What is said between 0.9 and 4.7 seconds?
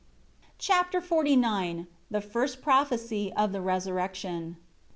XLIX The first prophecy of the Resurrection.